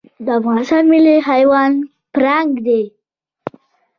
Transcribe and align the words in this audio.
د 0.25 0.27
افغانستان 0.39 0.83
ملي 0.93 1.15
حیوان 1.29 1.71
پړانګ 2.13 2.51
دی 2.67 2.83